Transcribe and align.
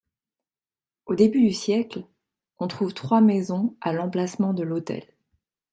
Au 1.05 1.13
début 1.13 1.41
du 1.41 1.53
siècle, 1.53 2.05
on 2.57 2.67
trouve 2.67 2.95
trois 2.95 3.21
maisons 3.21 3.77
à 3.81 3.93
l'emplacement 3.93 4.51
de 4.55 4.63
l'hôtel. 4.63 5.03